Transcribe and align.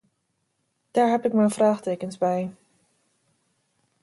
Daar 0.91 1.09
heb 1.09 1.25
ik 1.25 1.33
mijn 1.33 1.49
vraagtekens 1.49 2.17
bij. 2.17 2.51